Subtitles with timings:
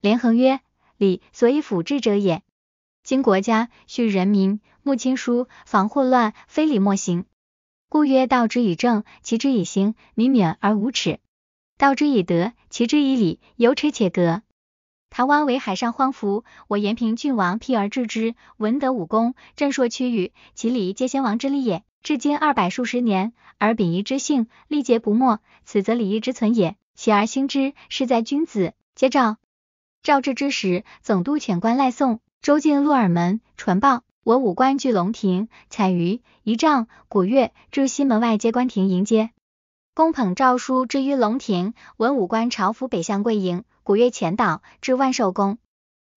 [0.00, 0.60] 连横曰：
[0.96, 2.42] 礼所以辅治者也。
[3.02, 7.26] 今国家恤人民，睦亲疏，防祸乱，非礼莫行。
[7.88, 11.18] 故曰：道之以政，齐之以刑，民免而无耻；
[11.76, 14.42] 道之以德，齐之以礼，有耻且格。
[15.10, 21.82] 台湾为海上荒服，我延平郡王辟而治之，文德武功，震烁区域，其礼皆先王之礼也。
[22.02, 26.76] 至今二百数十年，而秉仪之性历劫不没，此则礼义之存也。
[26.94, 28.72] 起而兴之，事在君子。
[28.94, 29.36] 接诏，
[30.02, 34.02] 诏至之时，总督遣官赖送，周进鹿耳门，传报。
[34.24, 39.30] 我武官据龙庭、彩鱼、仪仗、鼓乐，至西门外接官亭迎接。
[39.94, 43.64] 公捧诏书之于龙庭，文武官朝服北向跪迎。
[43.82, 45.58] 鼓乐前导至万寿宫，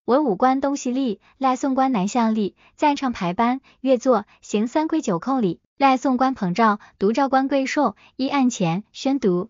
[0.05, 5.59] 文武官东西立，赖宋官南向立，赞唱排班，乐作，行三跪九叩礼。
[5.77, 9.49] 赖宋官捧诏，独诏官跪受，依案前宣读。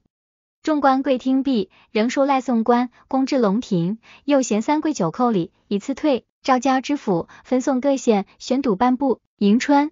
[0.63, 6.23] 众官跪听毕，仍受赖宋官，公至龙庭，又行三跪九叩礼，以次退。
[6.41, 9.19] 诏交知府，分送各县，宣读颁布。
[9.37, 9.91] 迎春，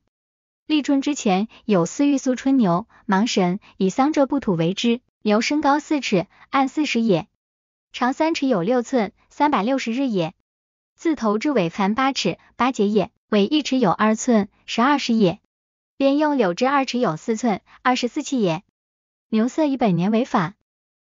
[0.65, 7.27] 立春之前，有司御宿春牛，芒神以桑柘布土为之，牛身高四尺，按四十也。
[7.91, 10.33] 长三尺有六寸，三百六十日也。
[10.95, 13.11] 自头至尾凡八尺，八节也。
[13.27, 15.41] 尾一尺有二寸，十二时也。
[15.97, 18.63] 边用柳枝二尺有四寸，二十四气也。
[19.27, 20.53] 牛色以本年为法。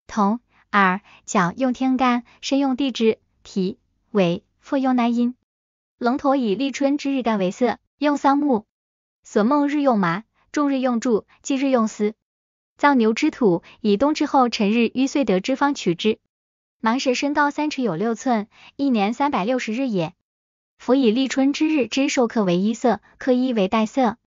[0.08, 0.40] 头、
[0.72, 3.78] 耳、脚用天干，身用地支，蹄、
[4.12, 5.36] 尾、腹用纳音。
[5.98, 8.66] 龙头以立春之日干为色，用桑木。
[9.24, 12.14] 所梦日用麻，终日用柱，忌日用丝。
[12.78, 16.20] 造牛之土，以冬至后辰日淤岁得之方取之。
[16.82, 20.14] 芒蛇身高三尺有六寸，一年三百六十日也。
[20.78, 24.18] 夫以立春之日之授课为一色，课一为带色。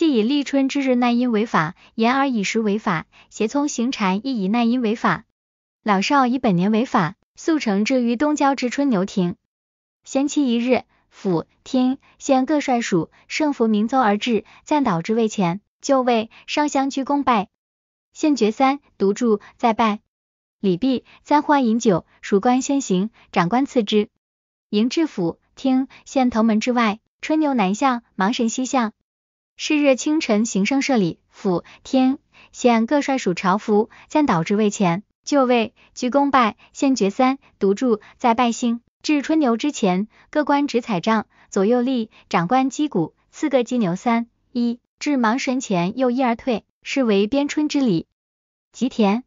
[0.00, 5.26] 既以立春之日奈阴为法，言而以时为法，邪聪行禅亦以奈阴为法。
[5.82, 9.36] 老少以本年为法，速成至于东郊之春牛亭。
[10.02, 17.48] 先期一日，府、厅、县各率属圣服鸣奏而至，赞导之位前，就位，上香鞠躬拜。
[18.14, 20.00] 献爵三，独住再拜。
[20.60, 24.08] 礼毕，簪花饮酒，属官先行，长官次之。
[24.70, 28.94] 迎至府厅县头门之外，春牛南向，芒神西向。
[29.62, 32.16] 是日清晨行圣设礼，府天
[32.50, 38.80] 县各率属朝服，暂导之位前，就位，鞠躬拜，献爵三，独住，再拜星。
[39.02, 44.80] 至春牛之前，各官执彩杖，左右立，长官击鼓，四个击牛三一。
[44.98, 48.06] 至芒神前，又一而退，是为边春之礼。
[48.72, 49.24] 吉田。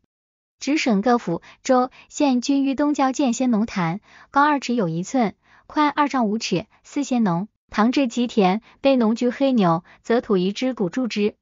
[0.59, 4.01] 直省各府、州、县均于东郊建先农坛，
[4.31, 5.35] 高二尺有一寸，
[5.67, 7.47] 宽二丈五尺，四先农。
[7.75, 11.33] 唐至吉田，被农具黑牛，则土一之谷筑之，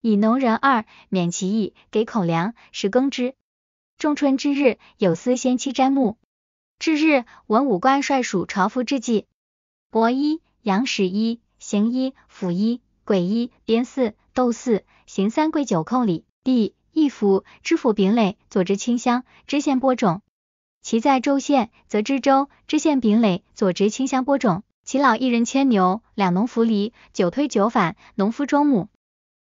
[0.00, 3.36] 以农人二免其役，给口粮，使耕之。
[3.96, 6.18] 仲春之日，有司先期瞻木。
[6.80, 9.26] 至日，文武官率属朝服之祭，
[9.88, 16.24] 伯衣、阳史衣、行衣、府衣、鬼衣、边四、斗四，行三跪九叩礼。
[16.42, 20.22] 第一府知府丙垒，左执清香，知县播种；
[20.82, 24.64] 其在州县，则知州、知县丙垒，左执清香播种。
[24.88, 28.88] 其老一人牵牛，两农扶犁，久推九返，农夫终母。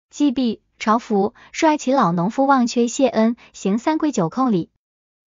[0.08, 4.70] 祭毕，朝服率其老农夫忘缺谢恩，行三跪九叩礼。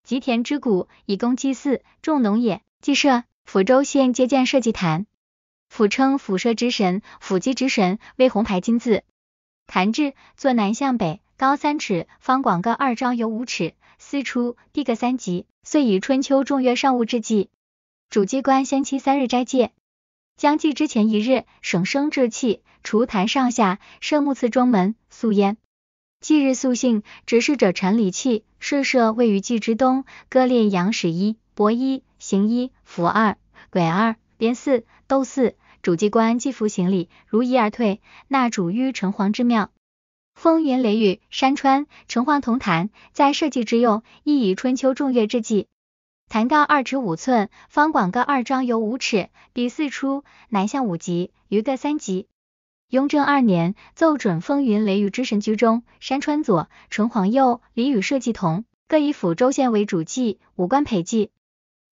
[0.03, 2.63] 吉田之谷，以供祭祀，众农也。
[2.81, 5.05] 祭社，抚州县皆建社稷坛。
[5.69, 9.03] 府称府社之神，府基之神为红牌金字。
[9.67, 11.21] 坛制，坐南向北。
[11.37, 15.45] 高三尺，方广各二丈有五尺，四出，地各三级。
[15.61, 17.51] 遂以春秋众月上物之祭。
[18.09, 19.73] 主机关先期三日斋戒，
[20.37, 25.57] 将祭之前一日，省生制器，除坛上下，设木次中门，素焉。
[26.21, 33.37] 祭日素性，执事者陈礼器，设设位于祭之东，割列阳史一、帛一、行一、符二、
[33.71, 35.55] 鬼二、边四、斗四。
[35.81, 39.71] 主机关祭服行礼，如仪而退，纳主于城隍之庙。
[40.35, 45.67] 风云雷雨，山川城隍同坛，在社稷之用，亦以春秋众月之际。
[46.29, 52.27] 坛高二尺五寸，方广各二丈有五尺，比四出，南向五级，余各三级。
[52.89, 61.31] 雍正二年，奏准风云雷雨之神居中，山川左，城隍右，礼与社稷同，各以府州县为主祭，五官陪祭。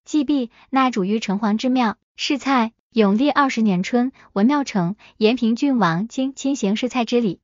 [0.04, 1.96] 祭毕，纳主于城隍之庙。
[2.18, 7.40] 试菜，永历二十年春，文庙成，延平郡王经亲行试菜之礼。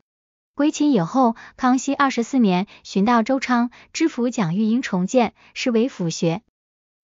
[0.56, 6.42] 归秦以后，康熙二十四年，寻到周昌，知府蒋玉英重建，是为府学。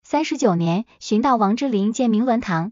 [0.10, 2.72] 三十九年，寻到王之林建明伦堂。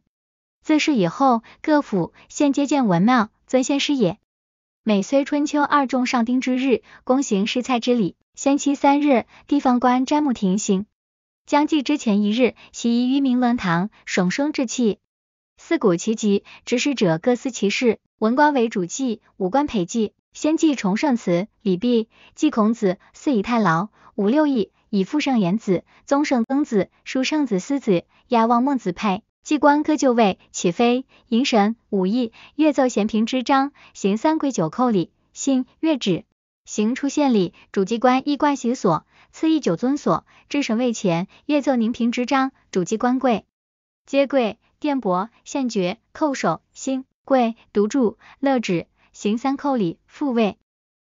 [0.62, 4.20] 自是以后，各府县皆建文庙，尊先师也。
[4.84, 10.86] 每岁春秋二仲上丁之日，公行试菜之礼，先期三日，地方官瞻木停行。
[11.46, 15.00] 将祭之前一日，习仪于明伦堂，省生之气。
[15.58, 20.14] 四古其集，执事者各司其事，文官为主祭，武官陪祭。
[20.32, 29.24] 先祭崇圣祠，礼毕，祭孔子，四以太牢，五六义，以父圣言子，宗圣曾子，叔圣子思子，亚望孟子配。
[29.44, 36.26] 祭官各就位，起飞，迎神，武艺，乐奏咸平之章，行三跪九叩礼，信乐旨，
[36.66, 39.06] 行出献礼，主祭官衣冠席所。
[39.32, 43.46] 赐一九尊所，至神位前，乐奏宁平之章，主祭官跪，
[44.06, 50.58] 皆跪，殿帛，献爵，叩首，兴，跪，独柱，乐止，行三叩礼，复位，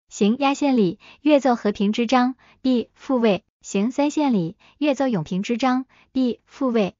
[0.08, 6.96] 行压献礼，乐奏和平之章，必复位，行三献礼，乐奏永平之章，必复位，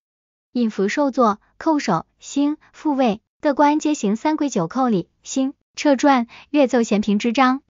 [0.54, 7.64] 引服受坐，叩首，兴，复位，各官皆行三跪九叩礼，兴，撤传，乐奏咸平之章。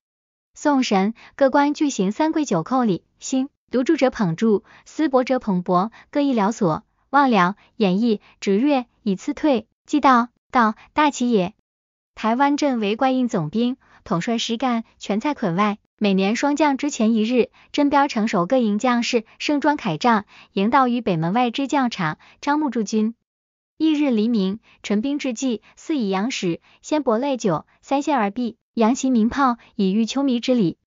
[0.54, 3.02] 送神，各官俱行三跪九叩礼。
[3.18, 6.84] 兴独住者捧住，司帛者捧帛，各一疗所。
[7.10, 9.66] 望疗、演绎、指月，以次退。
[9.86, 11.54] 祭道，道大旗也。
[12.14, 15.78] 台湾镇为怪印总兵，统帅实干，全在捆外。
[15.96, 23.14] 每年霜降之前一日，镇标成熟各营将士盛装铠仗，迎到于北门外之将场，招募驻军。
[23.76, 28.56] 翌日黎明，陈兵至祭，四以阳始，先薄类酒，三献而毕。
[28.74, 30.78] 扬旗鸣炮，以御秋弥之礼。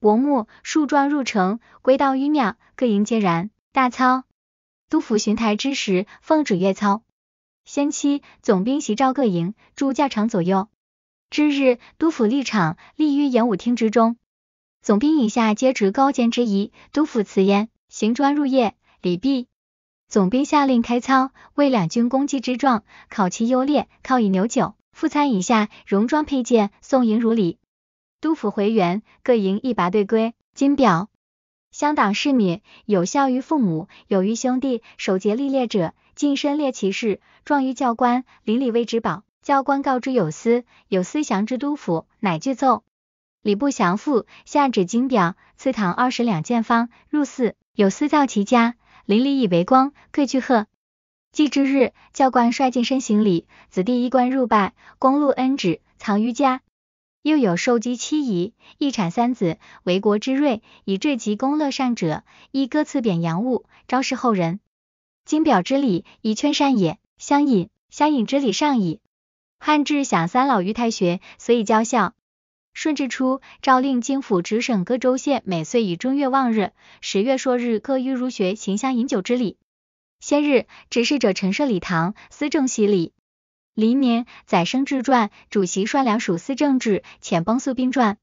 [0.00, 3.50] 薄暮，树桩入城，归道于庙，各营皆然。
[3.72, 4.24] 大操，
[4.88, 7.02] 督府巡台之时，奉旨阅操。
[7.66, 10.68] 先期，总兵席召各营，驻教场左右。
[11.28, 14.16] 之日，督府立场，立于演武厅之中。
[14.86, 16.70] 总兵以下皆执高见之仪。
[16.92, 19.48] 督府辞焉，行专入夜，礼毕。
[20.06, 24.76] 总兵下令开仓，为两军攻击之状，考其优劣，靠以牛酒。
[24.92, 27.58] 副参以下戎装佩剑，送迎如礼。
[28.20, 30.34] 督府回援，各营一拔队归。
[30.54, 31.08] 金表，
[31.72, 39.24] 乡党士敏，有孝于父母，有于兄弟，守节立烈者，近身列其事，状于教官，邻里谓之宝。
[39.42, 42.84] 教官告知有司，有司降之督府，乃具奏。
[43.46, 46.88] 礼部降父，下旨金表，赐堂二十两见方。
[47.08, 50.66] 入寺，有司造其家，邻里以为光，各具贺。
[51.30, 56.60] 祭之日，教官率近身行礼，子弟衣冠入拜，公禄恩旨，藏于家。
[57.22, 64.58] 又有受姬妻仪，一产三子，为国之瑞，以至极公乐善者，亦各赐贬洋物，昭示后人。
[65.24, 66.98] 金表之礼，以劝善也。
[67.16, 68.98] 相引，相引之礼上矣。
[69.60, 72.12] 汉至享三老于太学，所以教孝。
[72.76, 79.56] 顺治初，诏令京府直省各州县，每岁以正月望日、十月朔日，各于儒学行香饮酒之礼。
[80.20, 83.14] 先日，执事者陈设礼堂，司政洗礼。
[83.74, 88.18] 黎明，载生志传，主席率两属司政制，遣崩宿兵传。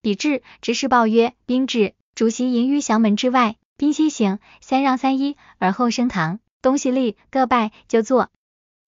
[0.00, 6.38] 比至，执事报曰：兵至，主席迎于祥门之外，兵西行，三让三一，而后升堂。
[6.62, 8.30] 东西立，各拜就坐。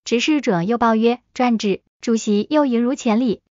[0.05, 3.43] 执事者又报曰：传至，主席又迎如前礼，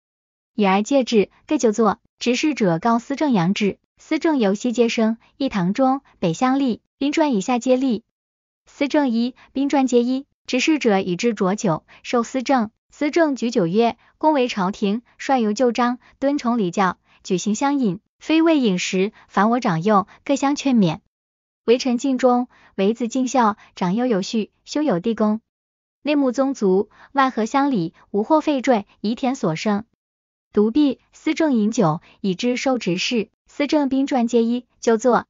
[0.59, 2.00] 以而戒至，各就坐。
[2.19, 8.03] 执事者告司政扬旨，司政由西皆升，一堂中，北相立，宾传以下皆立。
[8.65, 10.25] 司政一，宾传皆一。
[10.47, 12.71] 执事者以至浊酒，受司政。
[12.89, 19.13] 司政举酒曰：“公为朝廷，率由旧章，敦崇礼教，举行相饮，非为饮食。
[19.29, 21.00] 凡我长幼，各相劝勉。
[21.63, 23.55] 为臣尽忠，为子尽孝。
[23.77, 25.39] 长幼有序，兄有弟恭。
[26.01, 29.86] 内穆宗族，外和乡里，无或废坠，宜田所生。
[30.51, 33.29] 独臂，司政饮酒，以知受执事。
[33.46, 35.27] 司政兵传皆一，就坐。”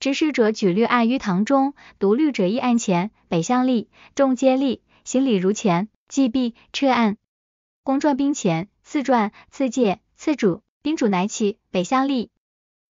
[0.00, 5.88] 执事者举律案于堂中，独律者亦案前，北向立，众皆立，行礼如前。
[6.08, 7.16] 既毕，撤案。
[7.82, 10.62] 公传兵前，赐传，赐戒，赐主。
[10.82, 12.30] 兵主乃起，北向立。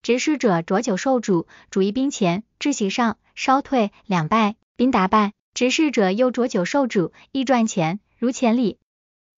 [0.02, 5.32] 执事者酌酒受主，主于兵前，至席上，稍退，两拜，兵答拜。
[5.54, 8.78] 执事者又酌酒受主，亦传前，如前礼。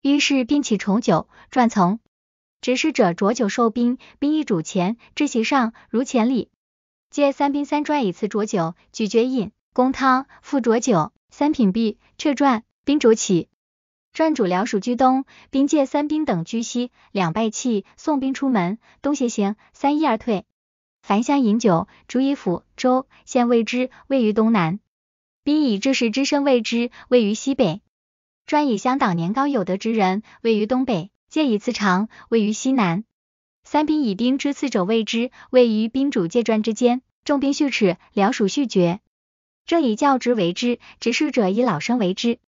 [0.03, 2.01] 于是兵起重酒，传从。
[2.61, 6.51] 执事者酌酒受兵，兵亦主前，至席上，如前礼。
[7.11, 13.49] 借三兵三传以次浊酒，举绝饮，公汤复浊酒，三品毕，撤传，兵主起。
[14.13, 20.45] 传主辽属居东，兵借三兵等居西，两败弃，送兵出门，东斜行，三一而退。
[21.01, 24.81] 凡乡饮酒，主以府、州、县谓之，位于东南；
[25.45, 27.81] 兵以知识之声谓之，位于西北。
[28.45, 33.05] 专以乡党年高有德之人，位于东北；借以次长，位于西南。
[33.63, 37.03] 三兵以兵之次者谓之，位于兵主介传之间。
[37.25, 38.99] 重兵序齿，僚属序绝。
[39.65, 42.41] 正以教职为之，执事者以老生为之。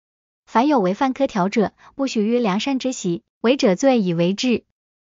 [0.46, 3.22] 凡有违犯科条者，不许于梁山之席。
[3.42, 4.64] 违者罪以为治。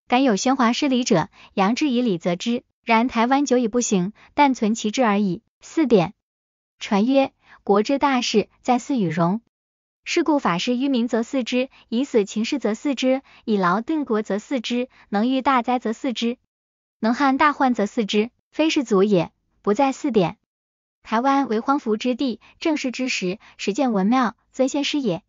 [0.09, 2.65] 敢有喧哗失礼者，扬之以礼则之。
[2.83, 5.43] 然台湾久已不行，但存其志而已。
[5.61, 6.15] 四点。
[6.79, 9.43] 传曰：国之大事，在祀与戎。
[10.13, 16.37] 是故法师于民则祀之，以死秦氏则祀之，以劳定国则祀之，能御大灾则祀之，
[16.99, 18.33] 能撼大患则祀之。
[18.51, 19.31] 非是祖也，
[19.63, 20.37] 不在祀典。
[21.05, 25.23] 台湾为荒服之地，正是之时，始建文庙，尊先师也。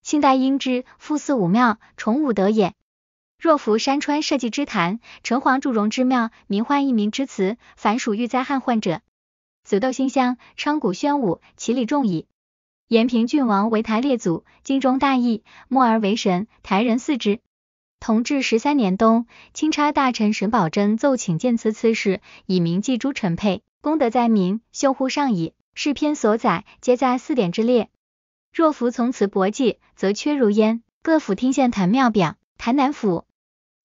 [0.00, 2.72] 清代因之复祀武庙，崇武德也。
[3.38, 9.02] 若夫山川社稷之坛，城隍祝融之庙，民患一民之祠，凡属遇灾旱患者，
[9.62, 12.26] 紫豆馨香，昌谷宣武，其礼重矣。
[12.92, 17.40] 延平郡王为台列祖，京中大义，默而为神，台人祀之。
[18.00, 25.54] 同治十三年冬，钦差大臣沈葆桢奏请见此此事，以铭记诸臣配，功德在民，修乎上矣。
[25.74, 27.88] 是篇所载，皆在四典之列。
[28.52, 30.82] 若服从此博记，则缺如焉。
[31.02, 33.24] 各府听县坛庙表，台南府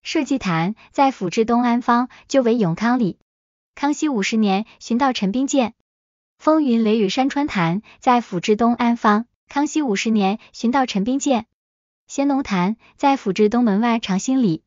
[0.04, 3.18] 社稷坛在府治东安方，就为永康里。
[3.74, 5.76] 康熙五十年，寻到陈兵舰。
[6.38, 11.46] 风云雷雨山川潭在府治东安方，康熙五十年寻到陈兵舰。
[12.08, 14.64] 仙农坛在府治东门外长兴里。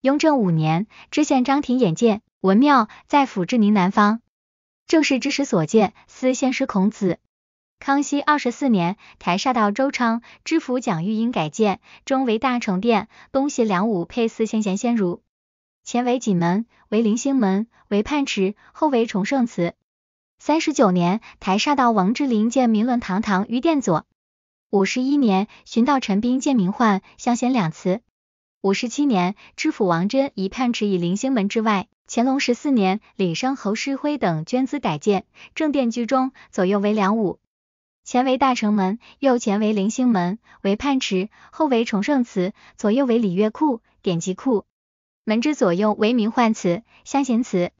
[0.00, 4.20] 雍正五年知县张廷眼见文庙在府治宁南方，
[4.86, 7.18] 正是之时所见，思先师孔子。
[7.78, 15.22] 康熙二十四年台沙道周昌知府蒋玉英改建，中为大成殿，东西两武配四先贤先儒，
[15.84, 19.74] 前为锦门，为灵星门，为泮池，后为崇圣祠。
[20.40, 24.06] 三十九年，台沙道王之林建明伦堂堂于殿左。
[24.70, 28.00] 五十一年，寻道陈兵建明焕相贤两祠。
[28.62, 31.88] 五十七年，知府王真以泮池以灵星门之外。
[32.06, 37.40] 乾隆十四年，李生侯师辉等捐资改建正殿居中，左右为两武，
[38.04, 44.64] 前为大成门，右前为灵星门，为泮池，后为崇圣祠，左右为礼乐库、典籍库。
[45.24, 47.72] 门之左右为明焕祠、相贤祠。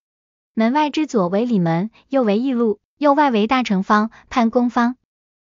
[0.58, 4.96] 门外之左为里门，右为义路，右外为大成方、判公方。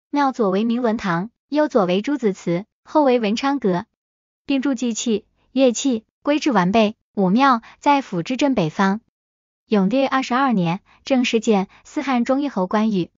[0.09, 3.85] 庙左为明伦堂，右左为朱子祠，后为文昌阁，
[4.47, 6.95] 并筑祭器、乐器，规制完备。
[7.13, 8.99] 武庙在府之正北方。
[9.67, 13.11] 永历二十二年，正式建四汉中义侯关羽，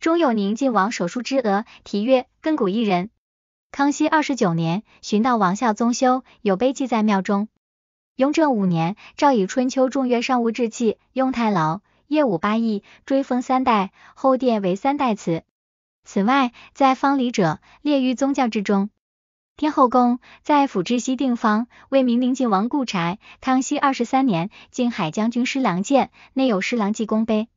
[0.00, 3.08] 中有宁晋王手书之额，题曰亘古一人。
[3.70, 7.46] 康熙二十九年，寻到王孝宗修，有碑记在庙中。
[8.20, 15.42] 雍正五年，诏以春秋重月上物制器，用太牢，业五八亿，追封三代，后殿为三代祠。
[16.04, 18.90] 此外，在方里者，列于宗教之中。
[19.56, 23.18] 天后宫在府治西定方，为明宁靖王故柴。
[23.40, 27.48] 康熙二十三年，靖海将军施琅建，内有施琅记功碑。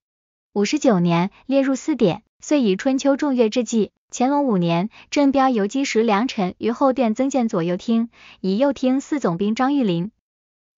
[0.53, 3.91] 五十九年，列入四典，遂以春秋重月之纪。
[4.13, 10.11] 乾隆五年，正标游击时良臣于后殿增建左右厅，以右厅四总兵张玉林。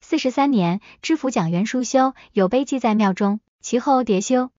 [0.07, 4.51] 四十三年，知府蒋元书修有碑记在庙中，其后迭修。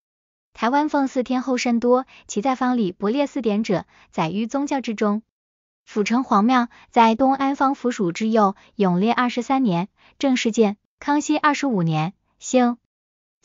[0.53, 5.23] 台湾奉祀天后甚多，其在方里不列四典者，载于宗教之中。
[5.85, 8.57] 府城隍庙在东安方府署之右。
[8.75, 9.87] 永烈二十三年，
[10.19, 10.79] 正式建。
[10.99, 12.77] 康熙二十五年，兴。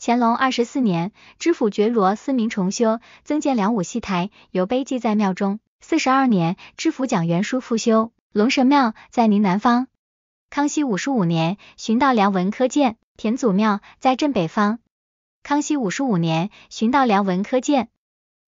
[0.00, 5.60] 乾隆二十四年，知府觉罗思明重修，增建两武戏台，有碑记在庙中。
[5.80, 9.86] 四十二年，知府蒋元书复修龙神庙，在宁南方。
[10.54, 14.80] 康熙五十五年，寻到梁文科建田祖庙在镇北方。
[15.42, 17.88] 康熙五十五年，寻到梁文科建，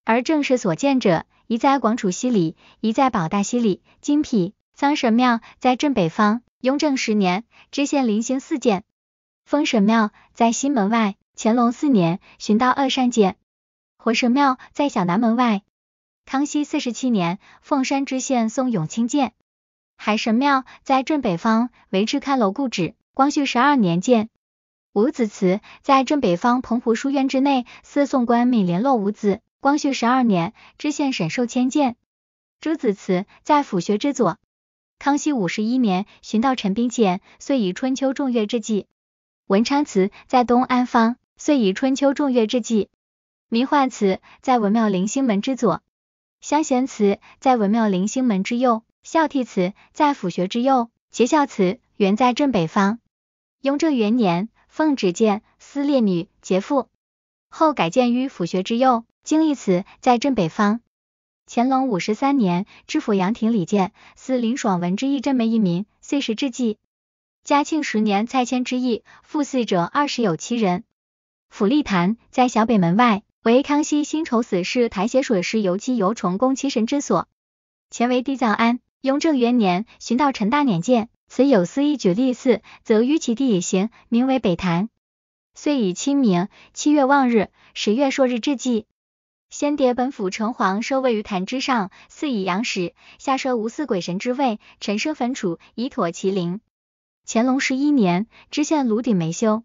[0.04, 3.82] 而正是所建者，一在广楚西里，一在保大西里。
[4.02, 6.42] 金匹桑神庙在镇北方。
[6.60, 8.84] 雍正十年，知县临兴四建，
[9.46, 11.14] 封神庙在西门外。
[11.34, 13.38] 乾隆四年，寻到二善建，
[13.96, 15.62] 活神庙在小南门外。
[16.26, 19.32] 康熙四十七年，凤山知县宋永清建。
[19.96, 22.94] 海神庙在镇北方，为赤开楼故址。
[23.14, 24.28] 光绪十二年建
[24.92, 27.64] 五子祠，在镇北方澎湖书院之内。
[27.82, 29.40] 四宋官命联络五子。
[29.60, 31.96] 光绪十二年，知县沈寿迁建
[32.60, 34.38] 朱子祠，在府学之左。
[34.98, 38.86] 康熙五十一年，寻到陈兵建，遂以春秋重月之际。
[39.46, 42.90] 文昌祠在东安方，遂以春秋重月之际。
[43.48, 45.82] 明焕祠在文庙灵星门之左。
[46.40, 48.82] 香贤祠在文庙灵星门之右。
[49.04, 53.00] 孝悌祠在府学之右，节孝祠原在正北方。
[53.60, 56.88] 雍正元年，奉旨建司列女节妇，
[57.50, 59.04] 后改建于府学之右。
[59.22, 60.80] 经义祠在正北方。
[61.46, 66.78] 乾隆五十三年，知府杨廷礼建司林爽文之义正门一名，岁时之际。
[67.42, 70.82] 嘉庆十年，蔡迁之役，赴祀者二十有七人。
[71.50, 77.28] 府立坛在小北门外，为康熙辛丑死事台写水师游期游崇宫七神之所，
[77.90, 78.80] 前为地藏庵。
[79.04, 84.88] 雍正元年，寻到陈大年建，此有司一举立嗣，则于其地也行，名为北坛。
[85.54, 88.86] 遂以清明七月望日，十月朔日之际，
[89.50, 96.62] 先迭本府城隍收位于坛之上，祀以阳史，下设无祀鬼神之位，陈设坟储，以妥其灵。
[97.26, 99.64] 乾隆十一年，知县炉鼎没修。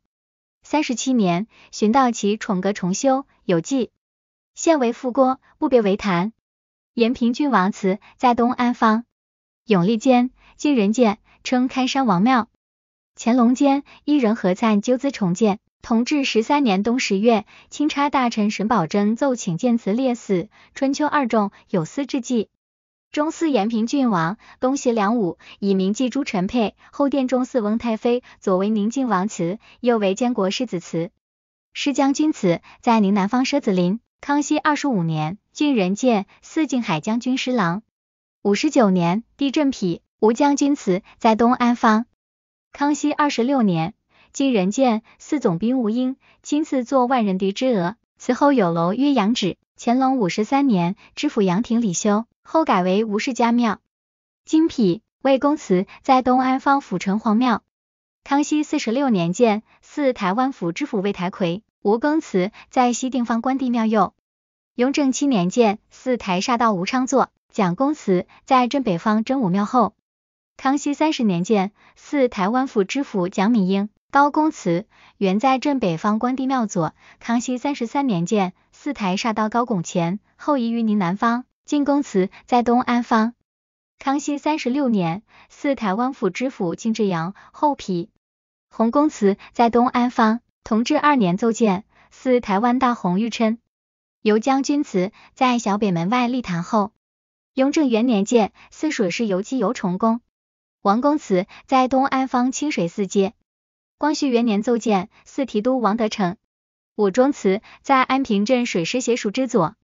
[0.63, 3.89] 三十七年，寻到其宠阁重修，有记。
[4.53, 6.33] 现为副郭，不别为坛。
[6.93, 9.05] 延平郡王祠在东安坊。
[9.69, 12.47] 永历间，经人建，称开山王庙。
[13.15, 15.59] 乾隆间，一人合赞纠资重建。
[15.83, 22.49] 同治十三年冬十月，钦差大臣沈葆桢奏请建祠列祀，春秋二仲有司之祭。
[23.11, 26.73] 中祀延平郡王，东协梁武，以名记诸臣配。
[26.91, 31.11] 后殿中祀翁太妃，左为宁靖王祠，右为监国世子祠。
[31.73, 33.99] 施将军祠在宁南方舍子林。
[34.19, 37.83] 康熙二十五年，郡人建祀靖海将军师郎。
[38.41, 42.05] 五十九年，地震匹吴将军祠在东安坊。
[42.71, 43.93] 康熙二十六年。
[44.31, 49.57] 今人见四总兵吴英亲自作万人敌之额，此后有楼曰阳址。
[49.77, 53.81] 乾隆五十三年，知府杨廷礼修，后改为吴氏家庙。
[54.45, 57.61] 金匹魏公祠在东安坊府城隍庙。
[58.23, 64.13] 康熙四十六年建四台湾府知府魏台魁，吴公祠在西定方关帝庙右。
[64.75, 69.95] 雍正七年建四台煞道吴昌座，蒋公祠在镇北方真武庙后。
[70.55, 73.89] 康熙三十年建祀台湾府知府蒋敏英。
[74.11, 74.87] 高公祠
[75.17, 81.45] 原在镇北方关帝庙左，康熙三十三年建，四台煞到高拱前，后移于宁南方。
[81.65, 83.35] 进公祠在东安方。
[83.99, 88.09] 康熙三十六年，祀台湾府知府金志扬后批。
[88.71, 90.41] 洪公祠在东安方。
[90.63, 93.59] 同治二年奏建，祀台湾大洪玉琛。
[94.21, 96.91] 游将军祠在小北门外立坛后。
[97.59, 100.21] 雍正元年建，祀水师游击游崇宫。
[100.81, 103.33] 王公祠在东安方清水寺街。
[103.97, 106.37] 光绪元年奏建，四提督王德成。
[106.95, 109.75] 武忠祠在安平镇水师协署之左。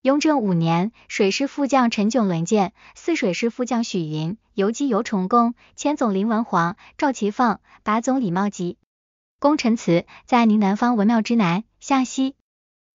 [0.00, 8.78] 雍正五年，水师副将陈炯伦建，泗水师副将许云，游击游崇宫，千总林文煌、赵其放，八总李茂吉。
[9.38, 12.34] 功臣祠在宁南方文庙之南、向西。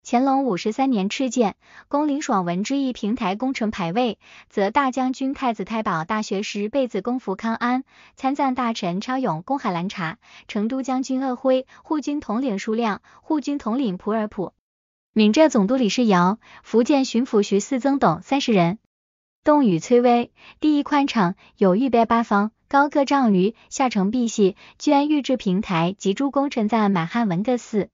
[0.09, 1.57] 乾隆五十三年敕建，
[1.89, 7.83] 恭林爽文之义平台功臣牌位，则大将军、太子太保、大学士贝子公福康安，
[8.15, 10.17] 参赞大臣超勇、公海兰察，
[10.47, 14.53] 成都将军鄂辉，护军统领舒亮，护军统领普尔普，
[15.11, 18.79] 闽浙总督李世尧，福建巡抚徐嗣增等三十人。
[19.43, 27.89] 洞宇崔巍，第一宽敞，有玉碑八方，高各丈余，下承碧玺，居安御制平台及诸功臣赞满汉文各寺。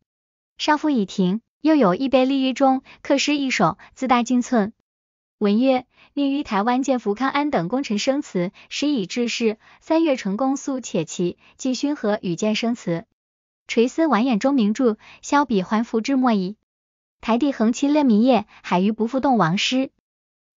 [0.60, 1.42] 少傅已停。
[1.64, 4.74] 又有一碑立于中，刻诗一首，自带金寸。
[5.38, 9.58] 文曰：宁于台湾见福康安等功臣生祠，时以致仕。
[9.80, 13.06] 三月成功肃且齐，即勋和与见生祠。
[13.66, 16.58] 垂丝完眼中名著，削笔还复之末矣。
[17.22, 19.90] 台地横七列民业，海鱼不复动王师。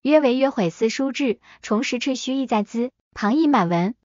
[0.01, 3.95] 约为约毁思书志，重拾赤虚意在兹，旁译满文。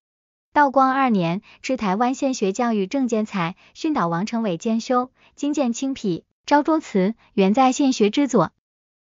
[0.52, 6.22] 道光二年，至台湾县学教育正建才训导王成伟兼修，今见清匹。
[6.44, 8.52] 昭州祠原在县学之左。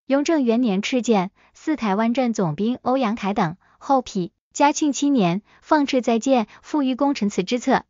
[0.05, 3.57] 雍正元年敕建，四台湾镇总兵欧阳凯等。
[3.77, 4.31] 后批。
[4.53, 7.83] 嘉庆七年，奉敕再建，复于功臣祠之侧。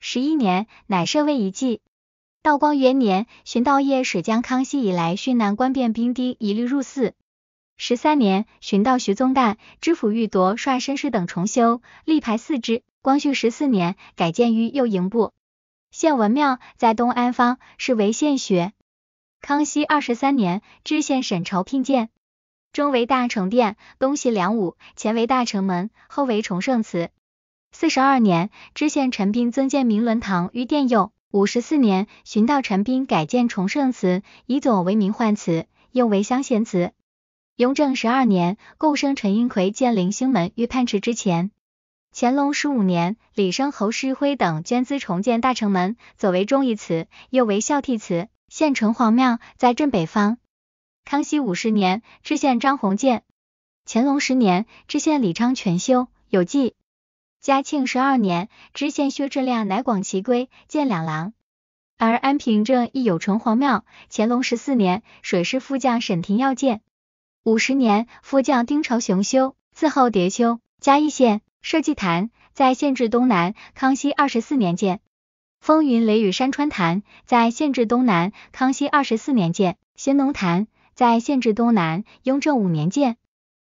[0.00, 1.82] 十一年，乃设为遗迹。
[2.42, 7.12] 道光元年，巡道业水将康熙以来殉难官变兵丁一律入祀。
[7.76, 12.82] 十三年，巡道徐宗旦知府欲夺率绅士等重修，力排四之。
[13.02, 15.34] 光绪十四年，改建于右营部。
[15.90, 18.72] 县文庙在东安坊，是为县学。
[19.40, 22.10] 康熙二十三年，知县沈朝聘建，
[22.72, 27.10] 中为大成殿，东西两五，前为大成门，后为崇圣祠。
[27.72, 31.12] 四十二年，知县陈斌增建明伦堂于殿右。
[31.30, 36.92] 五十四年，寻道陈斌改建崇圣祠，以左为明焕祠，右为香贤祠。
[37.56, 41.50] 雍正十二年，共生陈英奎建灵兴门于泮池之前。
[42.14, 48.28] 乾隆十五年，李生侯世辉等捐资重建大成门，左为忠义祠，右为孝悌祠。
[48.48, 50.38] 县城隍庙在镇北方。
[51.04, 53.20] 康熙五十年，知县张宏建；
[53.86, 56.74] 乾隆十年，知县李昌全修有记。
[57.40, 61.32] 嘉庆十二年，知县薛志亮乃广其规建两廊。
[61.96, 63.84] 而安平镇亦有城隍庙。
[64.10, 66.80] 乾隆十四年，水师副将沈廷耀建。
[67.44, 70.60] 五十年，副将丁朝雄修，自号叠修。
[70.80, 73.54] 嘉义县设祭坛，在县治东南。
[73.74, 75.00] 康熙二十四年建。
[75.68, 83.18] 风云雷雨山川坛在县治东南，康熙二十四年建；先农坛在县治东南，雍正五年建。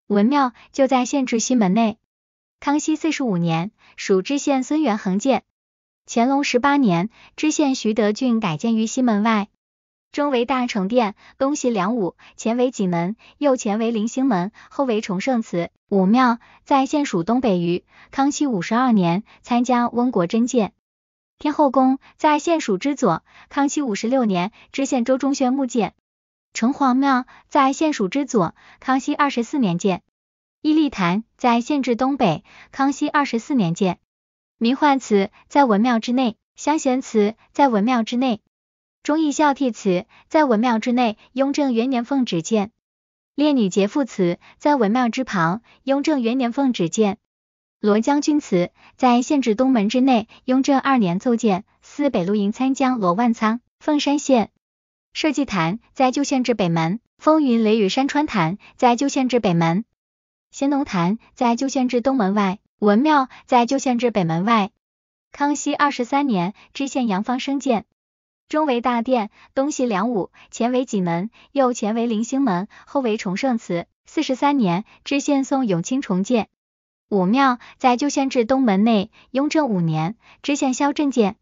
[0.06, 1.98] 文庙就在县治西门内。
[2.60, 5.42] 康熙四十五年，属知县孙元衡建。
[6.06, 9.48] 乾隆十八年，知县徐德俊改建于西门外。
[10.12, 15.68] 中为大成殿，东西两武，前为济门，右前为灵星门，后为崇圣祠。
[15.90, 17.84] 武庙在现属东北隅。
[18.10, 20.72] 康熙五十二年参加温国真建。
[21.42, 23.24] 天后宫在县署之左。
[23.48, 25.92] 康熙五十六年知县周忠宣墓建。
[26.54, 28.54] 城隍庙在县署之左。
[28.78, 30.04] 康熙二十四年建。
[30.60, 32.44] 义利坛在县治东北。
[32.70, 33.98] 康熙二十四年建。
[34.56, 36.36] 明焕祠在文庙之内。
[36.54, 38.40] 香贤祠在文庙之内。
[39.02, 42.68] 忠义孝悌祠在文庙之内，雍正元年奉旨建；
[43.34, 47.16] 烈女节妇祠在文庙之旁，雍正元年奉旨建；
[47.82, 51.64] 罗将军祠在县治东门之内，雍正二年奏建。
[51.82, 54.50] 司北路营参将罗万仓，凤山县。
[55.12, 59.84] 社稷坛在旧县治北门，风云雷雨山川坛在旧县治北门，
[60.52, 64.70] 先农坛在旧县治东门外，文庙在旧县治北门外。
[65.32, 67.84] 康熙二十三年，知县杨芳生建。
[68.48, 73.88] 中为大殿，东西两武，前为济门，右前为灵星门，后为崇圣祠。
[74.06, 76.48] 四十三年，知县宋永清重建
[77.12, 79.10] 武庙，在旧县治东门内。
[79.32, 81.36] 雍正五年，知县萧振建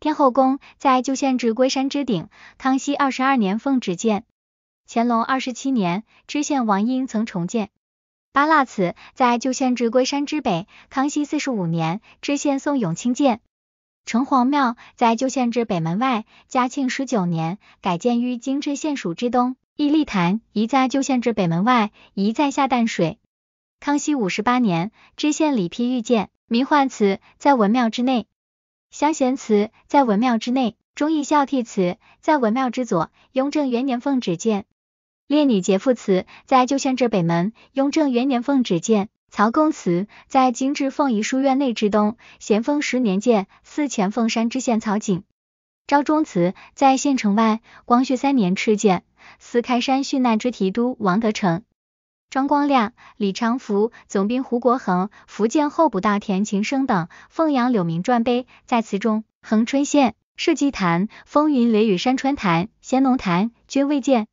[0.00, 2.30] 天后宫，在旧县治龟山之顶。
[2.56, 4.24] 康熙二十二年奉旨建。
[4.88, 7.68] 乾隆二十七年，知县王英曾重建
[8.32, 10.66] 八腊祠，在旧县治龟山之北。
[10.88, 13.42] 康熙四十五年，知县宋永清建。
[14.06, 19.56] 城隍庙在旧县治北门外，嘉庆十九年改建于今治县署之东。
[19.76, 23.18] 义利坛移在旧县治北门外，移在下淡水。
[23.84, 28.28] 康熙五十八年，知县李丕御建明焕祠在文庙之内，
[28.92, 33.10] 香贤祠在文庙之内，忠义孝悌祠在文庙之左。
[33.32, 34.66] 雍正元年奉旨建
[35.26, 39.08] 烈女节妇祠在旧县治北门，雍正元年奉旨建。
[39.30, 45.24] 曹公祠在今治凤仪书院内之东，咸丰十年建，祀前凤山知县曹景。
[45.88, 49.02] 昭忠祠在县城外，光绪三年敕建，
[49.40, 51.64] 祀开山殉难之提督王德成。
[52.32, 59.24] 庄光亮、李长福、总兵胡国恒、福建候补大田秦升等奉养柳明传碑在祠中。
[59.42, 64.28] 恒春县社稷坛、风云雷雨山川坛、仙农坛均未建。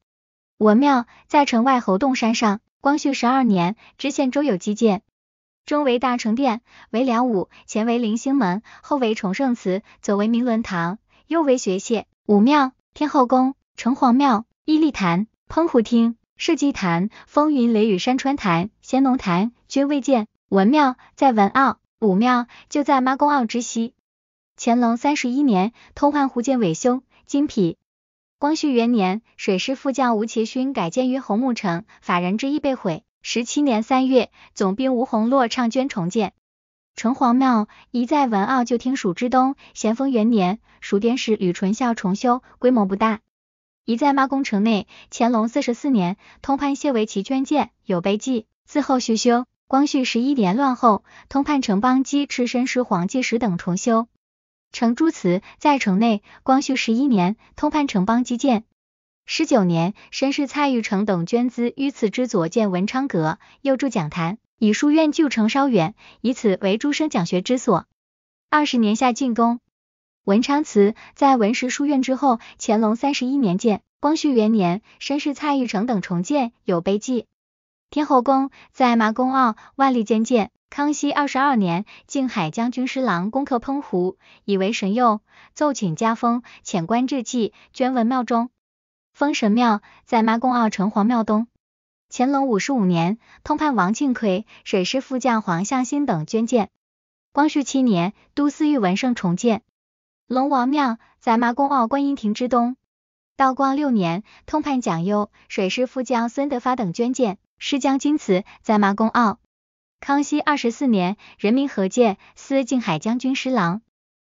[0.57, 2.61] 文庙在城外侯洞山上。
[2.79, 5.01] 光绪十二年，知县周有基建，
[5.65, 12.05] 中为大成殿，为梁武，前为灵星门，后为崇圣祠，左为明伦堂，右为学榭。
[12.25, 20.25] 武庙、天后宫、城隍庙、义利坛、澎湖厅、社稷坛、风云雷雨山川坛、仙农坛均未建。
[20.47, 23.93] 文庙在文澳，武庙就在妈宫澳之西。
[24.55, 27.77] 乾隆三十一年，通判胡建伟修金匹。
[28.39, 33.03] 光绪元年，水师副将吴其勋改建于红木城，法人之意被毁。
[33.21, 36.31] 十七年三月，总兵吴洪洛倡捐重建
[36.95, 39.57] 城隍庙，移在文澳旧厅署之东。
[39.73, 43.19] 咸丰元年，蜀典使吕纯孝重修，规模不大，
[43.89, 44.85] 移在妈宫城内。
[45.09, 49.47] 乾隆四十四年，通判谢为其捐建，有碑记，自后续修。
[49.65, 54.07] 光绪十一年乱后，通判城邦基赤身师黄继时等重修。
[54.71, 58.63] 程朱祠在城内，光绪十一年通判城邦基建。
[59.25, 67.87] 十九年，绅士蔡玉成等捐资于此之左建文昌阁，右筑讲坛，以书院旧城稍远，以此为诸生讲学之所。
[68.51, 69.59] 二十年下进宫。
[70.29, 77.25] 文昌祠在文石书院之后，乾隆三十一年建，光绪元年绅士蔡玉成等重建，有碑记。
[77.89, 80.51] 天后宫在麻宫坳万历间建。
[80.69, 85.21] 康熙二十二年，靖海将军侍郎攻克澎湖，以为神佑，
[85.55, 88.51] 奏请加封，遣官致祭，捐文庙中。
[89.11, 91.47] 封神庙在妈宫坳城隍庙东。
[92.07, 96.69] 乾隆五十五年，通判王庆奎、水师副将黄向新等捐建。
[97.31, 99.63] 光绪七年，都司御文胜重建。
[100.29, 102.77] 龙王庙在麻宫坳观音亭之东。
[103.35, 107.39] 道光六年，通判蒋佑、水师副将孙德发等捐建。
[107.57, 109.39] 施将军祠在麻宫坳。
[109.99, 113.81] 康熙二十四年，人民和建，司靖海将军施郎。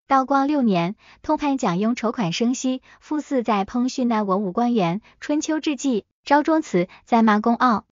[0.07, 5.01] 道光六年，通判蒋雍筹款生息，复祀在烹训那文武官员。
[5.19, 7.83] 春秋之际，昭忠祠在麻宫坳。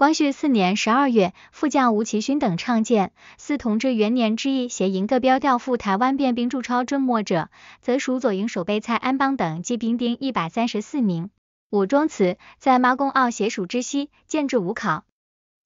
[0.00, 3.12] 光绪四年十二月，副将吴其勋等倡建。
[3.36, 7.50] 司同治元年之役，携营各标调赴台湾变兵驻超征没者，
[7.82, 11.28] 则属左营守备蔡安邦等计兵丁一百三十四名。
[11.68, 15.04] 武忠祠在妈宫坳斜署之西，建制五考。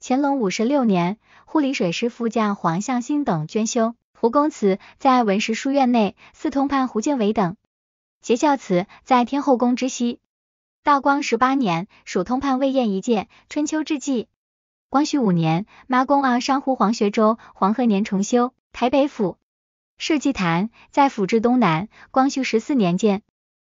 [0.00, 6.16] 乾隆五十六年，护理水师副将黄向新等捐修胡公祠，在文石书院内。
[6.32, 7.56] 四通判胡建伟等
[8.20, 10.18] 节孝祠在天后宫之西。
[10.84, 13.26] 道光十八年，蜀通判魏燕一届。
[13.48, 14.28] 春秋之际，
[14.90, 18.52] 光绪五年，妈宫二商湖黄学周黄鹤年重修。
[18.70, 19.38] 台北府
[19.96, 21.88] 社稷坛在府治东南。
[22.10, 23.22] 光绪十四年建。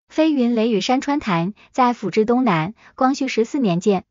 [0.09, 4.05] 飞云雷雨山川坛在府治东南，光绪十四年建。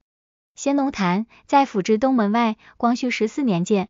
[0.56, 3.90] 仙农坛在府治东门外，光绪十四年建。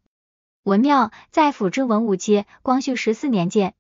[0.64, 3.76] 文庙在府治文武街，光绪十四年建。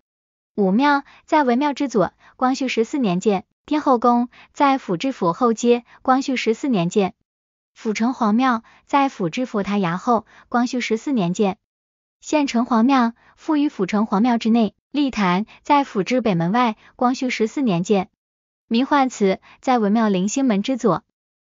[0.53, 3.45] 武庙在文庙之左，光绪十四年建。
[3.65, 7.15] 天后宫在府治府后街，光绪十四年建。
[7.73, 11.57] 府城隍庙在府治府台衙后，光绪十四年建。
[12.21, 14.75] 县城隍庙附于府城隍庙之内。
[14.91, 18.09] 立坛在府治北门外，光绪十四年建。
[18.67, 21.03] 名宦祠在文庙灵星门之左。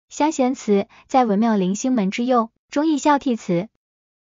[0.07, 3.67] 香贤祠在文庙灵星门之右，忠义孝悌祠、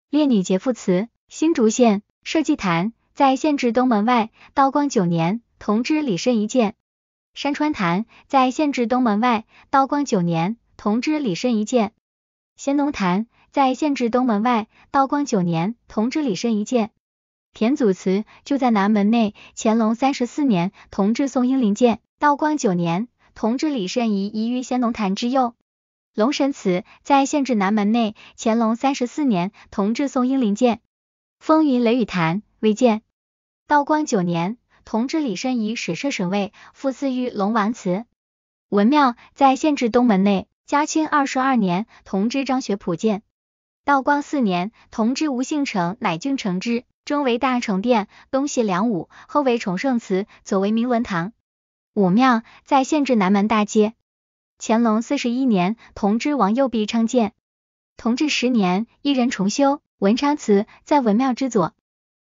[0.08, 1.08] 烈女节妇祠。
[1.28, 6.74] 新竹县社稷坛在县治东门外，道光九年，同知李慎一建。
[7.34, 11.92] 山川坛在县治东门外，道光九年，同知李慎一建。
[12.56, 16.92] 咸农坛在县治东门外，道光九年，同知李慎一建。
[17.52, 21.98] 田祖祠就在南门内，乾隆三十四年，同治宋英龄建。
[22.20, 25.54] 道光九年，同治李慎仪移于咸农坛之右。
[26.14, 30.80] 龙神祠在县治南门内，乾隆三十四年，同治宋英龄建。
[31.40, 33.02] 风云雷雨坛未建。
[33.66, 38.04] 道光九年，同治李慎仪始设省尉，复祀于龙王祠。
[38.68, 40.46] 文庙在县治东门内。
[40.66, 43.22] 嘉庆二十二年，同知张学普建。
[43.84, 51.34] 道光四年，同知吴姓成乃郡城之，中为大成殿，东西两武，后为崇圣祠，左为明文堂。
[51.92, 53.92] 武庙在县治南门大街。
[54.58, 57.34] 乾隆四十一年，同知王右弼昌建。
[57.98, 61.74] 同治十年，一人重修文昌祠，在文庙之左。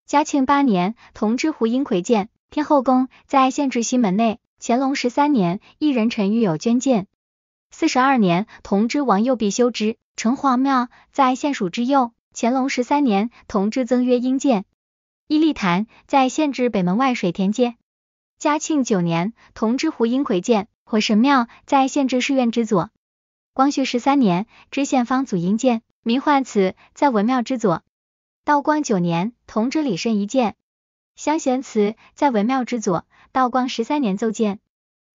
[0.05, 2.29] 嘉庆八年，同知胡英奎建。
[2.49, 4.39] 天后宫在县治西门内。
[4.59, 7.05] 乾隆十三年，一人陈玉友捐建。
[7.69, 9.97] 四十二年，同知王右弼修之。
[10.15, 12.11] 城隍庙在县署之右。
[12.33, 14.65] 乾隆十三年，同知曾约英建。
[15.27, 17.75] 伊利坛在县治北门外水田街。
[18.39, 20.67] 嘉庆九年，同知胡英奎建。
[20.85, 22.89] 火神庙在县治士院之左。
[23.53, 25.83] 光绪十三年，知县方祖英建。
[26.01, 27.83] 名唤祠在文庙之左。
[28.43, 30.55] 道光九年，同知李慎一建。
[31.17, 33.07] 香贤祠在文庙之左。
[33.31, 34.59] 道光十三年奏建。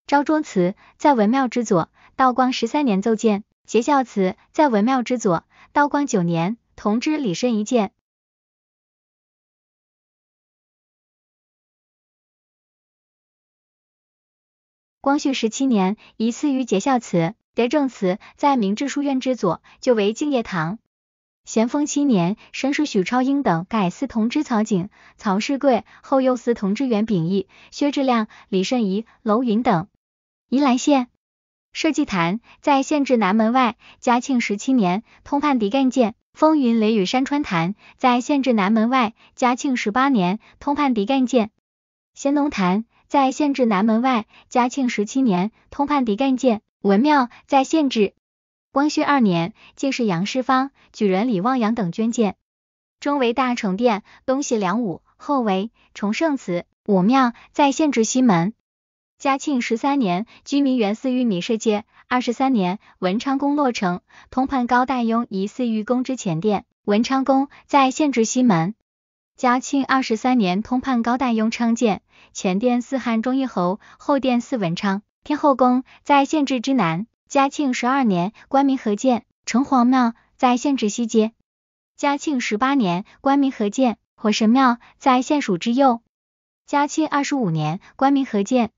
[0.09, 1.91] 昭忠祠在文庙之左。
[2.17, 3.45] 道光十三年奏建。
[3.67, 5.47] 节孝祠在文庙之左。
[5.73, 7.93] 道光九年，同知李慎一建。
[15.01, 17.37] 光绪十七年，移祀于节孝祠。
[17.55, 20.81] 德政祠在明治书院之左，旧为敬业堂。
[21.45, 29.89] 咸丰七年，申书许超英等改司同知曹景、曹世贵，后又司同知袁秉义、薛志亮、李慎仪、娄云等。
[30.49, 31.09] 宜兰县
[31.73, 33.77] 社稷坛在县治南门外。
[34.01, 36.15] 嘉庆十七年，通判狄干建。
[36.33, 39.13] 风云雷雨山川坛在县治南门外。
[39.35, 41.51] 嘉庆十八年，通判狄干建。
[42.15, 42.85] 咸农坛。
[43.09, 46.63] 在县治南门外，嘉庆十七年，通判狄干建。
[46.81, 48.15] 文庙在县治
[48.73, 52.37] 光绪二年，进士杨世芳、举人李望阳等捐建。
[53.01, 56.65] 中为大成殿，东西两武，后为崇圣祠。
[56.87, 58.55] 武庙在县治西门。
[59.19, 61.85] 嘉庆十三年，居民原祀于米市街。
[62.09, 66.65] 二十三年，文昌宫落成，通判高大雍移祀于宫之前殿。
[66.87, 68.75] 文昌宫在县治西门。
[69.37, 72.01] 嘉庆二十三年，通判高大雍昌建。
[72.33, 75.03] 前殿祀汉忠义侯，后殿祀文昌。
[75.25, 77.07] 天后宫在县治之南。
[77.33, 79.25] 嘉庆十二年，官民合建。
[79.47, 81.33] 城隍庙在县治西街。
[81.97, 83.97] 嘉庆十八年，官民合建。
[84.15, 86.03] 火神庙在县署之右。
[86.67, 88.71] 嘉庆二十五年，官民合建。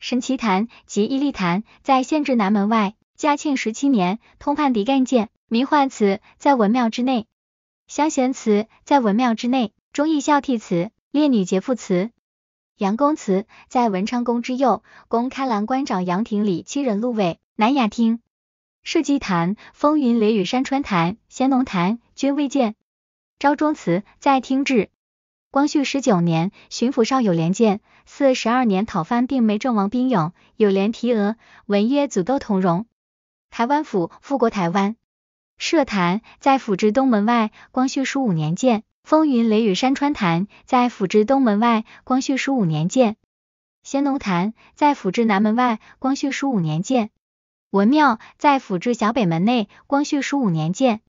[0.00, 2.96] 神奇坛及义利坛在县治南门外。
[3.14, 5.28] 嘉庆十七年，通判狄干建。
[5.46, 7.28] 名唤祠在文庙之内。
[7.86, 9.72] 香贤祠在文庙之内。
[9.92, 12.10] 忠义孝悌祠、烈女节妇祠。
[12.76, 18.20] 杨公祠在文昌宫之右，宫开栏关长杨廷礼七人禄位，南雅厅。
[18.82, 22.74] 社稷坛、风云雷雨山川坛、咸农坛均未建。
[23.38, 24.90] 昭忠祠在厅治。
[25.52, 27.80] 光绪十九年，巡抚邵友廉建。
[28.06, 32.86] 四十二年，讨藩并没郑王兵勇，有廉题额，文曰祖斗同荣。
[33.50, 34.96] 台湾府复国台湾。
[35.58, 38.82] 社坛在府治东门外，光绪十五年建。
[39.04, 43.16] 风云雷雨山川坛在府治东门外，光绪十五年建；
[43.82, 47.08] 仙农坛在府治南门外，光绪十五年建；
[47.68, 51.02] 文庙在府治小北门内，光绪十五年建。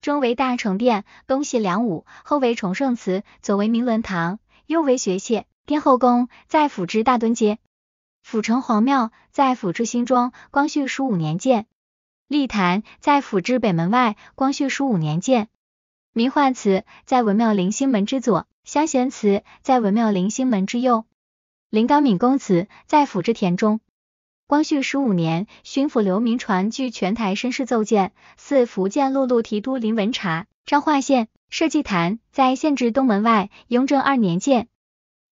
[0.00, 5.44] 中为大成殿，东西两武，后为崇圣祠，左为明伦堂，右为学榭。
[5.64, 7.58] 天后宫在府治大墩街。
[8.20, 11.66] 府城隍庙在府治新庄，光绪十五年建；
[12.26, 15.48] 立坛在府治北门外，光绪十五年建。
[16.12, 21.04] 名唤祠在文庙灵星门之左，香贤祠在文庙灵星门之右，
[21.70, 23.80] 临高敏公祠在府之田中。
[24.46, 34.68] 光绪十五年，巡抚刘铭传据全台绅士奏见，四福建陆路提督林文察，彰化县社稷坛在县治东门外，雍正二年建。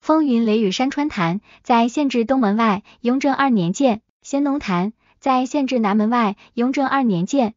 [0.00, 4.02] 风云雷雨山川坛在县治东门外，雍正二年建。
[4.22, 7.54] 仙农坛在县治南门外，雍正二年建。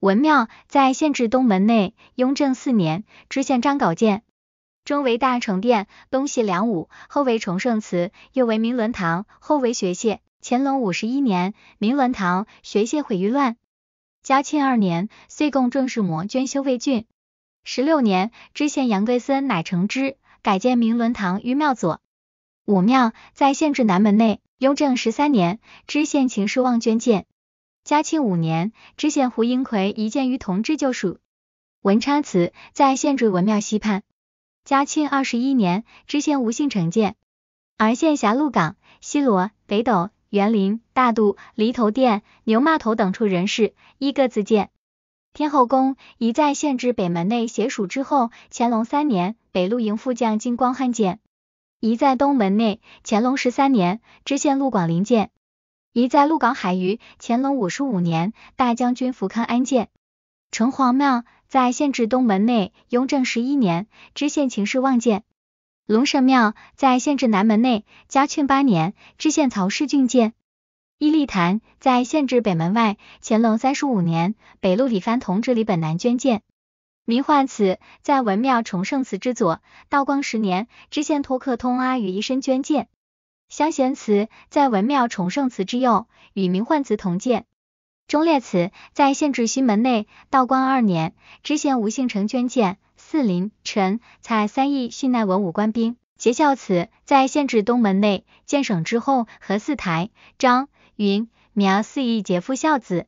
[0.00, 4.22] 文庙在县治东门内，雍正四年，知县张镐建。
[4.82, 10.22] 中为大成殿，东西两午，后为崇圣祠，又为明伦堂，后为学谢。
[10.42, 13.58] 乾隆五十一年，明伦堂学谢毁于乱。
[14.22, 17.04] 嘉庆二年，岁贡正式模捐修魏郡。
[17.62, 22.00] 十六年，知县杨贵森乃承之，改建明伦堂于庙左。
[22.64, 24.40] 武庙在县治南门内。
[24.56, 27.26] 雍正十三年，知县秦世望捐建。
[27.84, 31.18] 嘉庆五年，知县胡英奎移建于同治旧属。
[31.82, 34.02] 文昌祠在县治文庙西畔。
[34.64, 37.16] 嘉庆二十一年，知县吴信成建。
[37.78, 40.10] 而县辖鹿港、西罗、北斗。
[40.28, 44.70] 园林、大渡、犁头店、牛骂头等处人士，依各自建。
[45.32, 48.30] 天后宫移在县治北门内写署之后。
[48.48, 51.18] 乾隆三年，北路营副将金光汉建。
[51.80, 52.80] 移在东门内。
[53.02, 55.32] 乾隆十三年，知县陆广林建。
[55.92, 57.00] 移在鹿港海隅。
[57.18, 59.88] 乾隆五十五年，大将军福康安建。
[60.52, 62.72] 城隍庙在县治东门内。
[62.88, 65.24] 雍正十一年，知县秦世望建。
[65.86, 70.34] 龙神庙在县治南门内，嘉庆八年，知县曹世俊建。
[70.98, 76.42] 伊利坛在县治北门外，乾隆三十五年，北路李藩同志李本南捐建。
[77.04, 82.86] 明焕祠在文庙崇圣祠之左，道光十年，知县托克通阿与一身捐建。
[83.50, 87.46] 香贤祠在文庙崇圣祠之右，与明焕祠同建。
[88.06, 92.78] 忠烈祠在县治西门内，道光二年，知县吴信成捐建。
[92.96, 103.06] 四林陈蔡三义训纳文武官兵，节孝祠在县治东门内建省之后，和四台张云苗四义节父孝子。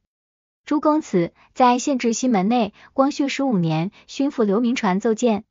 [0.64, 5.44] 朱公祠在县治西门内，光绪十五年，巡抚刘铭传奏建。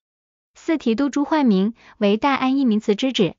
[0.54, 3.36] 四提督朱焕明为代安义民祠之址。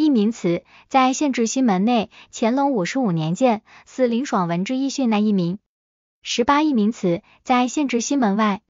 [0.00, 3.60] 义民祠在县治西门内，乾隆五十五年建。
[3.84, 5.58] 四林爽文之义训纳义民。
[6.22, 8.62] 十八义民祠在县治西门外。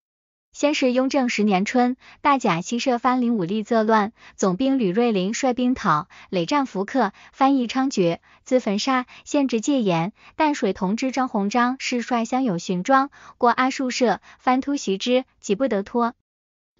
[0.51, 10.13] 先是雍正十年春，大甲西设藩林武力作乱，总兵吕瑞麟率兵讨，累战伏克，翻译猖獗，自焚杀，限制戒严。
[10.35, 16.15] 淡水同知张鸿章是率乡友巡庄，过阿术社，藩突袭之，急不得脱。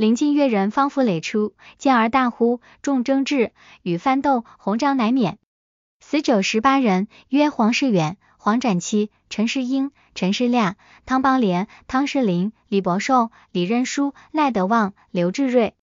[0.01, 5.37] 临近越人方复垒出，见而大呼，众争至，与藩斗，鸿章乃免。
[6.01, 8.17] 死者十八人，曰黄世远。
[8.39, 15.75] 黄展期、陈世英、陈世亮、汤邦莲、汤世林、李伯寿、李任书、赖德旺、刘志瑞、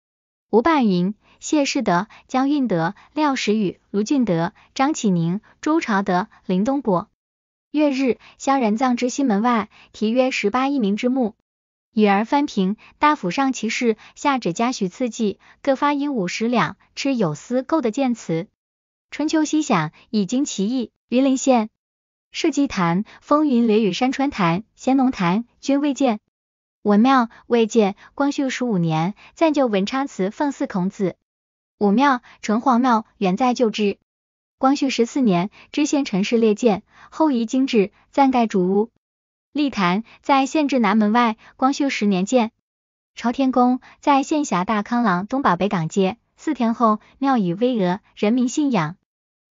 [0.49, 7.11] 吴半云、谢世德、江运德、廖时宇、卢俊德、张启宁、周朝德、林东伯。
[7.71, 11.35] 月日，乡人葬之西门外，题曰十八一名之墓。
[11.97, 18.49] 与儿翻平，大府上其事，下旨嘉许赐祭，各发银五十两，吃有司购的建祠。
[19.11, 20.93] 春秋西享，已经其意。
[21.09, 21.71] 云林县。
[22.33, 26.21] 社稷坛、风云雷雨山川坛、咸农坛均未建。
[26.83, 31.17] 文庙未建，光绪十五年暂就文昌祠奉祀孔子。
[31.79, 33.97] 武庙、城隍庙原在旧址。
[34.59, 38.91] 光绪十四年，知县陈氏列建，后移精致，暂盖主屋。
[39.57, 42.51] 立坛在县治南门外，光绪十年建。
[43.15, 46.19] 朝天宫在县辖大康廊东宝北港街。
[46.37, 48.97] 四天后，庙宇巍峨，人民信仰。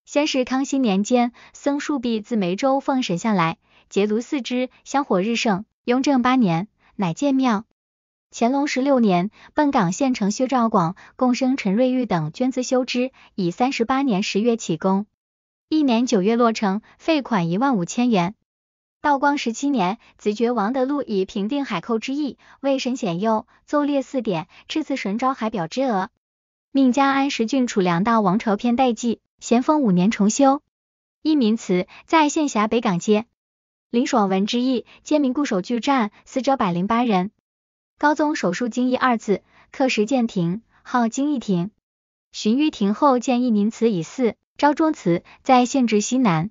[0.06, 3.58] 先是康熙年间，僧树弼自梅州奉神像来，
[3.90, 5.66] 结庐四支，香火日盛。
[5.86, 7.66] 雍正八年，乃建庙。
[8.32, 15.08] 乾隆十六年，本港县城薛兆广、共生陈瑞玉等捐资修之，以三十八年十月起工，
[15.68, 18.36] 一年九月落成，费款一万五千元。
[19.06, 26.10] 道光十七年，子爵王德禄以平定海寇之意，为神显佑，奏列四典，敕赐神昭海表之额，
[26.72, 29.22] 命加安石郡储粮道王朝篇代记。
[29.40, 30.64] 咸丰五年重修。
[31.22, 33.28] 一民祠在县辖北港街。
[33.92, 37.30] 林爽文之役，兼民固守据战，死者百零八人。
[38.00, 41.70] 高宗手术经义二字，刻石建亭，号经义亭。
[42.32, 44.34] 荀彧亭后建义民祠以祀。
[44.58, 46.50] 昭忠祠在县治西南。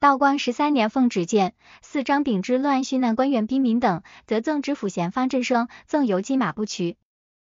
[0.00, 6.96] 道光十三年奉旨建，四张秉之乱殉难官员兵民等，得赠知府衔方振声，赠游金马步渠，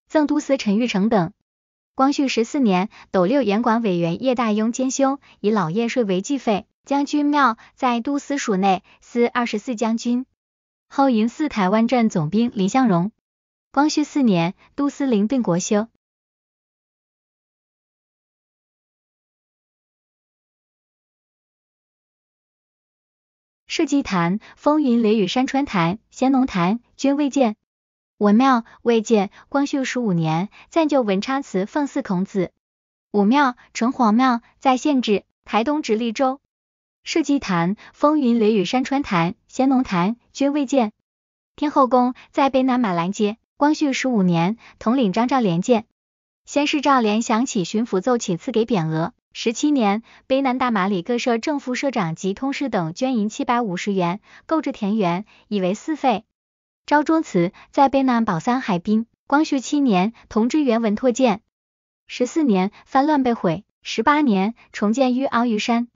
[0.09, 1.35] 赠都司陈玉成等。
[1.95, 6.67] 光绪十四年，斗六盐管委员叶大庸兼修，以老业税为计费。
[6.87, 10.25] 将军庙在都司署内，司二十四将军。
[10.89, 13.13] 后营祀台湾镇总兵林相荣。
[13.73, 15.89] 光绪四年，都司令定国修。
[23.79, 27.55] 社稷坛、风云雷雨山川坛、咸农坛均未见。
[28.16, 32.51] 文庙未建，光绪十五年暂就文昌祠奉祀孔子。
[33.12, 36.41] 武庙、城隍庙在县治台东直隶州。
[37.05, 40.91] 社稷坛、风云雷雨山川坛、咸农坛均未建。
[41.55, 43.37] 天后宫在北南马兰街。
[43.57, 45.87] 光绪十五年，统领张兆联建。
[46.45, 49.12] 先是赵联想起巡抚奏请赐给匾额。
[49.41, 56.24] 十七年，卑南大马里各社正副社长及通事等捐银七百五十元，购置田园，以为私费。
[56.86, 59.07] 昭忠祠在卑南宝山海滨。
[59.28, 61.41] 光绪七年，同知原文拓建。
[62.09, 63.64] 十四年，番乱被毁。
[63.80, 65.86] 十八年，重建于鳌鱼山。